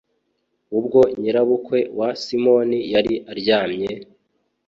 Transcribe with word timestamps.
Ubwo 0.77 0.99
nyirabukwe 1.19 1.79
wa 1.99 2.09
simoni 2.23 2.79
yari 2.93 3.13
aryamye 3.31 3.89